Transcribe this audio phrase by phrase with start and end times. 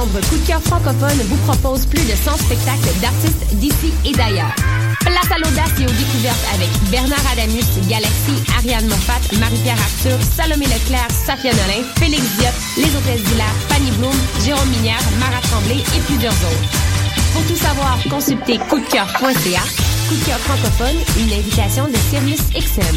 [0.00, 4.54] novembre, Coup de cœur francophone vous propose plus de 100 spectacles d'artistes d'ici et d'ailleurs.
[5.00, 10.66] Place à l'audace et aux découvertes avec Bernard Adamus, Galaxy, Ariane Moffat, Marie-Pierre Arthur, Salomé
[10.66, 16.00] Leclerc, Safia Nolin, Félix Diop, Les Hôtesses d'Hilaire, Fanny Bloom, Jérôme Minière, Marat Tremblay et
[16.06, 16.70] plusieurs autres.
[17.32, 19.64] Pour tout savoir, consultez coupdecoeur.ca.
[20.08, 22.96] Coup de cœur francophone, une invitation de Sirius XM.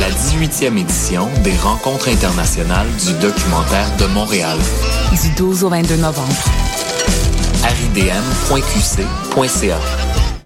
[0.00, 4.58] La 18e édition des Rencontres internationales du documentaire de Montréal.
[5.22, 6.34] Du 12 au 22 novembre.
[7.64, 8.46] aridm.qc.ca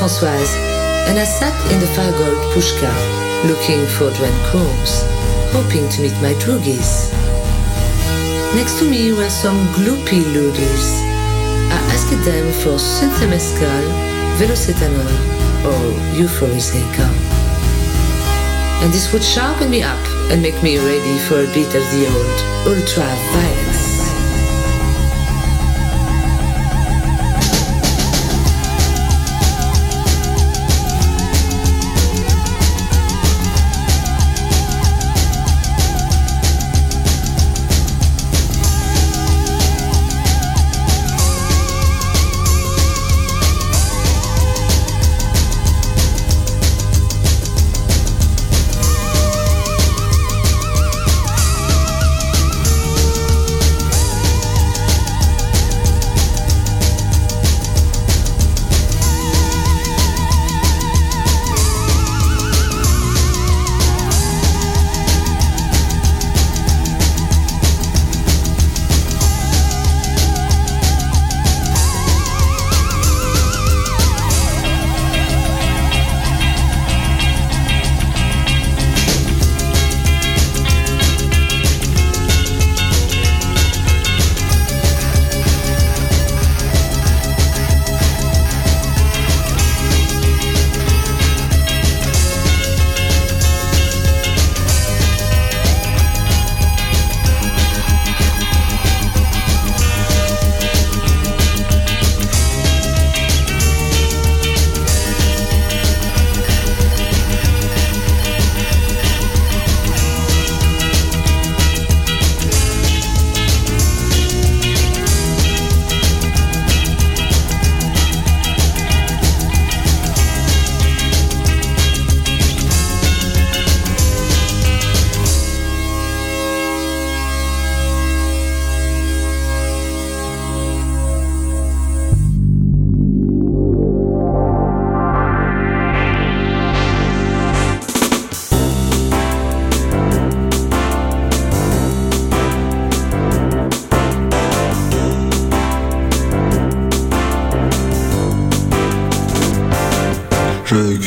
[0.00, 0.56] Françoise,
[1.08, 2.88] and I sat in the Fargold pushka,
[3.44, 5.04] looking for Dwen Combs,
[5.52, 7.12] hoping to meet my droogies.
[8.56, 10.86] Next to me were some gloopy loodies.
[11.68, 13.84] I asked them for Synthemescal,
[14.40, 15.12] Velocetanol,
[15.68, 15.82] or
[16.16, 17.06] Euphoriseca.
[18.80, 22.06] And this would sharpen me up and make me ready for a bit of the
[22.08, 23.49] old ultra-violence.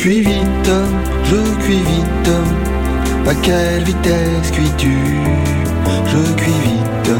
[0.04, 0.70] Cuis vite,
[1.24, 2.30] je cuis vite.
[3.26, 4.98] À quelle vitesse cuis-tu?
[6.12, 7.10] Je cuis vite,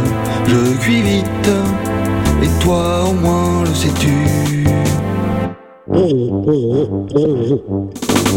[0.46, 1.50] je cuis vite.
[2.42, 4.66] Et toi au moins le sais-tu?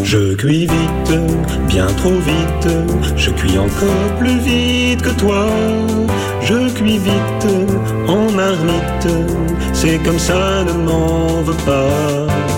[0.04, 1.20] Je cuis vite,
[1.68, 2.70] bien trop vite,
[3.18, 5.46] je cuis encore plus vite que toi.
[6.40, 7.48] Je cuis vite,
[8.08, 9.10] en marmite,
[9.74, 12.57] c'est comme ça, ne m'en veux pas.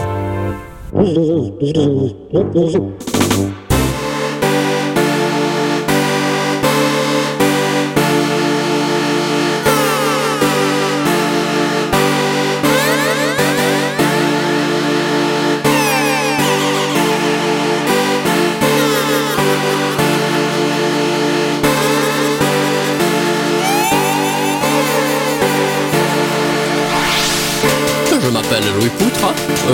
[0.99, 3.08] Buz buz buz buz buz buz buz buz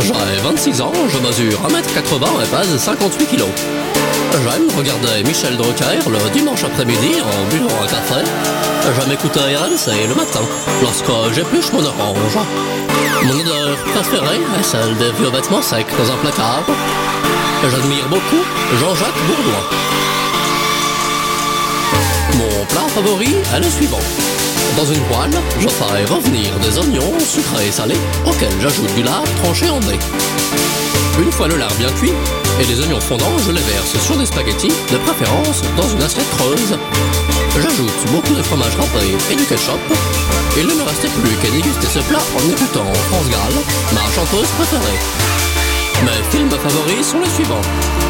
[0.01, 3.43] j'ai 26 ans, je mesure 1m80 et pèse 58 kg.
[4.43, 8.21] J'aime regarder Michel Drucker le dimanche après-midi en buvant un café.
[8.83, 10.41] J'aime écouter RMC le matin,
[10.81, 12.37] lorsque j'épluche mon orange.
[13.23, 16.63] Mon odeur préférée est celle des vieux vêtements secs dans un placard.
[17.63, 18.43] J'admire beaucoup
[18.79, 19.69] Jean-Jacques Bourdois.
[22.37, 24.34] Mon plat favori est le suivant.
[24.77, 29.23] Dans une poêle, je fais revenir des oignons sucrés et salés auxquels j'ajoute du lard
[29.41, 29.99] tranché en dés.
[31.19, 32.11] Une fois le lard bien cuit
[32.59, 36.29] et les oignons fondants, je les verse sur des spaghettis, de préférence dans une assiette
[36.37, 36.77] creuse.
[37.61, 39.79] J'ajoute beaucoup de fromage râpé et du ketchup.
[40.57, 43.53] Il ne me restait plus qu'à déguster ce plat en écoutant France Gall,
[43.93, 45.44] ma chanteuse préférée.
[46.03, 47.61] Mes films favoris sont les suivants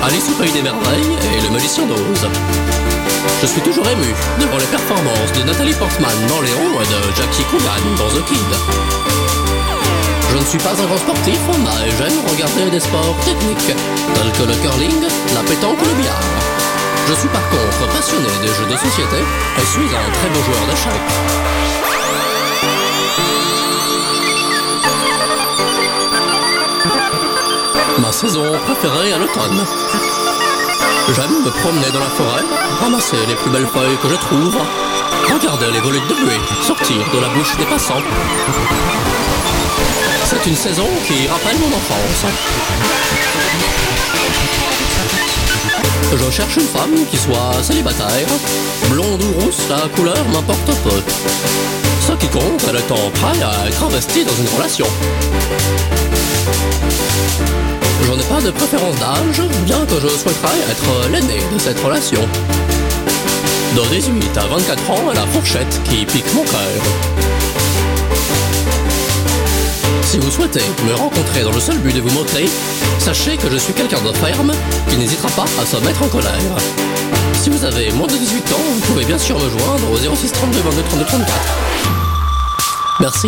[0.03, 2.27] Alice au Pays des Merveilles et Le Magicien d'Oz.
[3.41, 7.43] Je suis toujours ému devant les performances de Nathalie Portman dans Léon et de Jackie
[7.45, 8.51] Coogan dans The Kid.
[10.31, 14.43] Je ne suis pas un grand sportif, mais j'aime regarder des sports techniques, tels que
[14.49, 15.01] le curling,
[15.33, 16.19] la pétanque ou le billard.
[17.07, 20.65] Je suis par contre passionné des jeux de société et suis un très beau joueur
[20.67, 21.64] d'échecs.
[28.15, 29.65] Saison préférée à l'automne.
[31.13, 32.43] J'aime me promener dans la forêt,
[32.79, 34.57] ramasser les plus belles feuilles que je trouve,
[35.33, 38.01] regarder les volutes de buée sortir de la bouche des passants.
[40.27, 42.25] C'est une saison qui rappelle mon enfance.
[46.15, 48.27] Je cherche une femme qui soit célibataire.
[48.89, 51.01] Blonde ou rousse, la couleur m'importe peu.
[52.07, 54.87] Ce qui compte, elle est en prêt à être investie dans une relation.
[58.03, 62.21] Je n'ai pas de préférence d'âge, bien que je souhaiterais être l'aîné de cette relation.
[63.75, 66.81] De 18 à 24 ans, la fourchette qui pique mon cœur.
[70.03, 72.45] Si vous souhaitez me rencontrer dans le seul but de vous montrer,
[72.99, 74.53] sachez que je suis quelqu'un de ferme
[74.89, 76.31] qui n'hésitera pas à se mettre en colère.
[77.41, 80.31] Si vous avez moins de 18 ans, vous pouvez bien sûr me joindre au 06
[80.31, 81.31] 32 22 32 34.
[83.01, 83.27] Merci.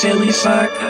[0.00, 0.87] silly sucker.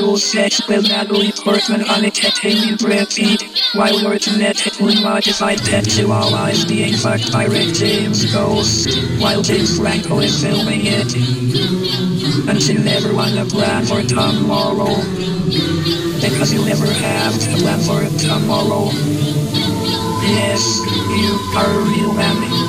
[0.00, 3.40] two sets will double important unentertaining breastfeed,
[3.74, 9.76] while your genetically modified pet chihuahua is being fucked by Rick James Ghost, while James
[9.76, 11.12] Franco is filming it.
[12.48, 14.96] Until everyone a plan for tomorrow.
[16.24, 18.88] Because you never have to plan for tomorrow.
[20.24, 20.64] Yes,
[21.12, 22.59] you are a real man.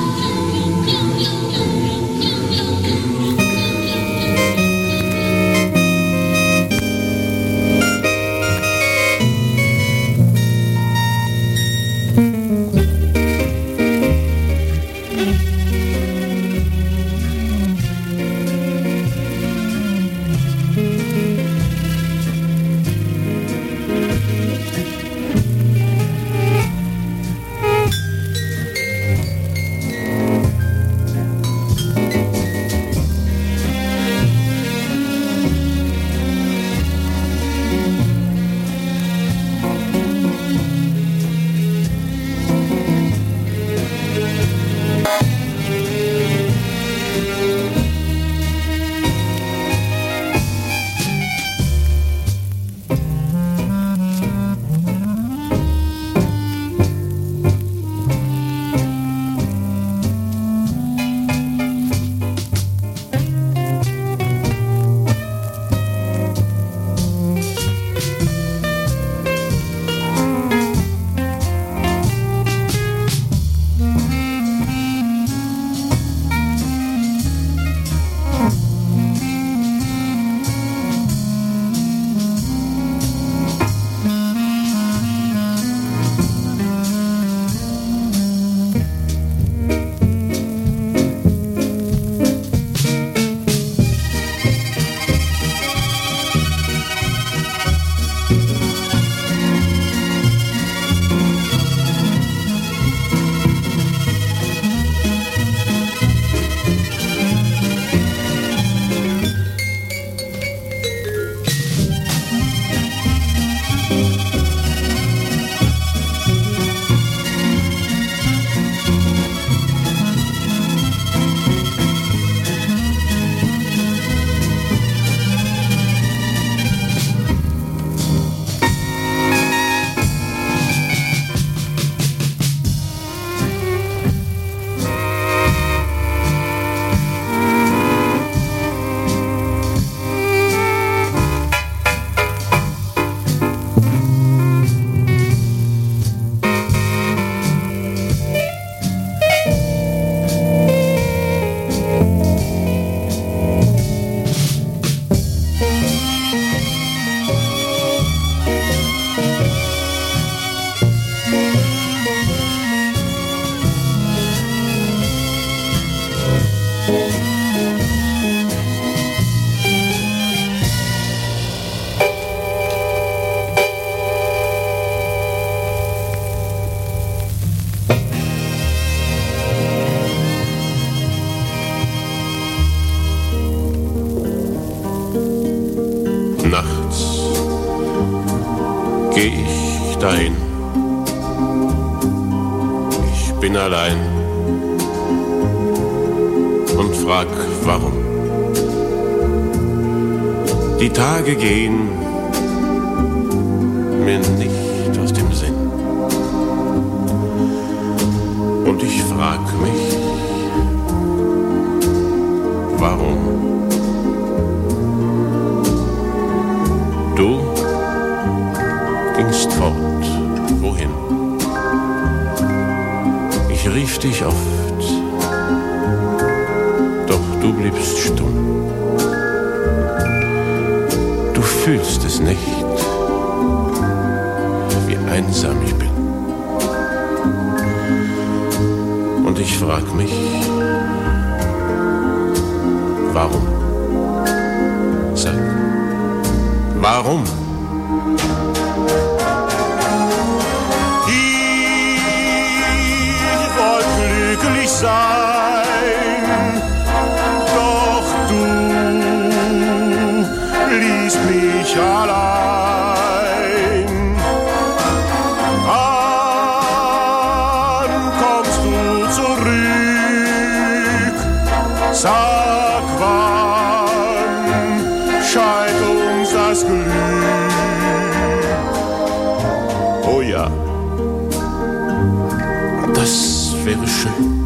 [284.02, 284.42] Schön,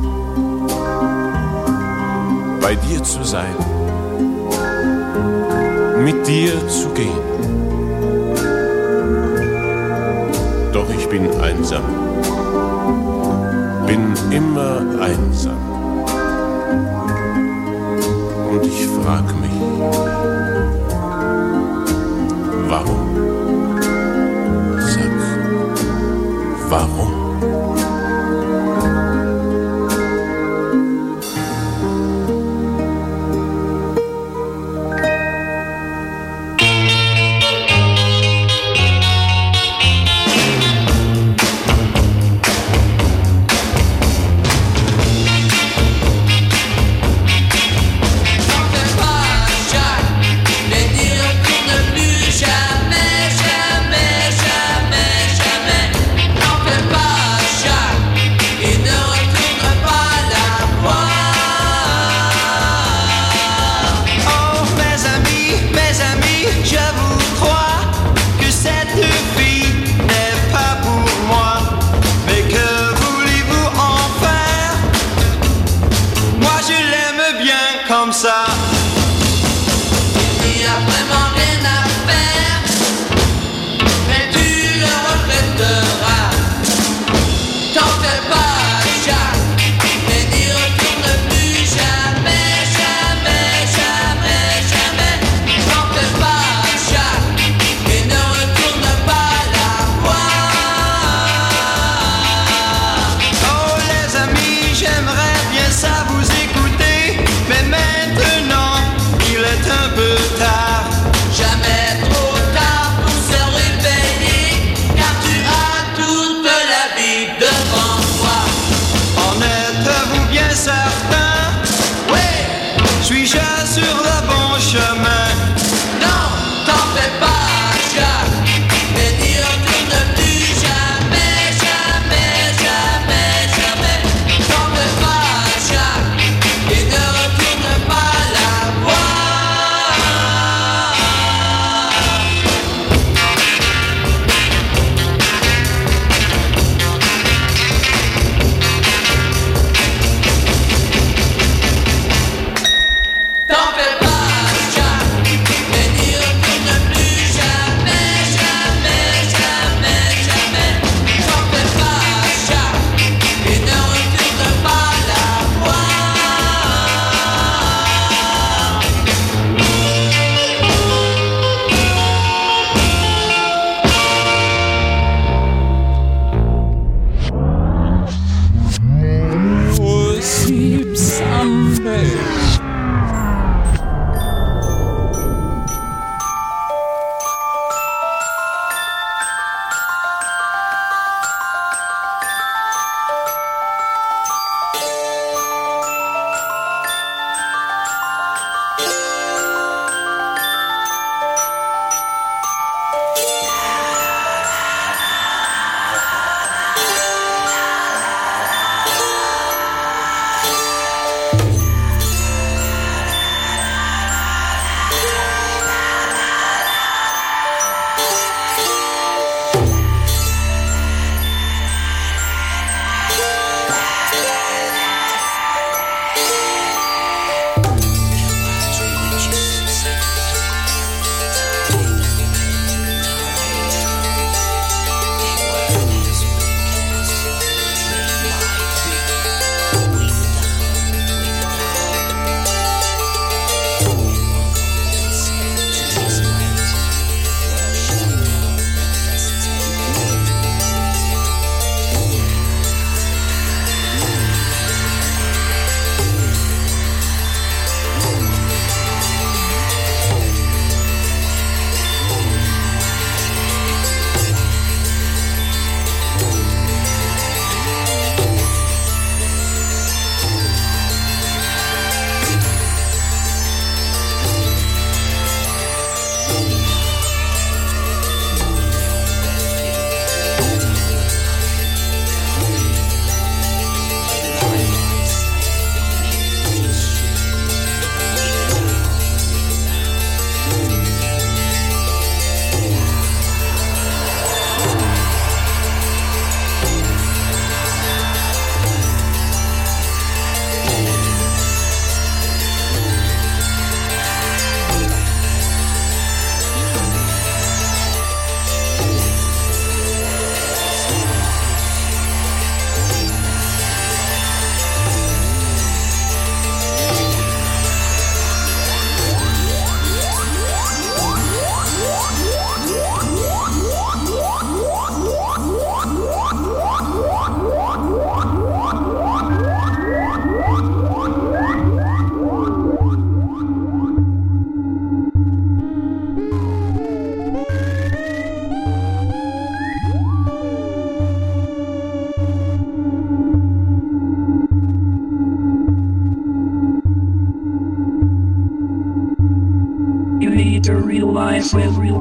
[2.61, 3.57] bei dir zu sein,
[6.05, 7.27] mit dir zu gehen.
[10.73, 11.85] Doch ich bin einsam,
[13.87, 15.63] bin immer einsam.
[18.51, 19.57] Und ich frag mich,
[22.69, 23.07] warum?
[24.81, 25.13] Sag,
[26.69, 27.16] warum?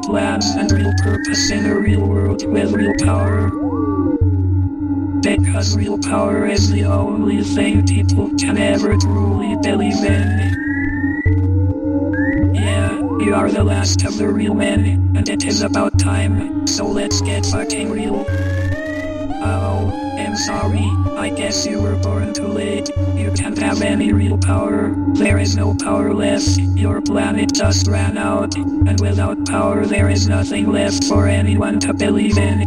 [0.06, 3.50] plans and real purpose in a real world with real power.
[5.20, 10.54] Because real power is the only thing people can ever truly believe in.
[12.54, 16.86] Yeah, you are the last of the real men, and it is about time, so
[16.86, 18.24] let's get fucking real.
[19.42, 19.95] Oh.
[20.36, 22.90] Sorry, I guess you were born too late.
[23.14, 24.94] You can't have any real power.
[25.14, 26.58] There is no power left.
[26.58, 28.54] Your planet just ran out.
[28.54, 32.65] And without power there is nothing left for anyone to believe in.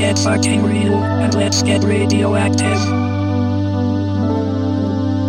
[0.00, 2.80] get fucking real and let's get radioactive.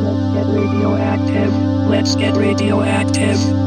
[0.01, 1.53] Let's get radioactive.
[1.89, 3.60] Let's get radioactive.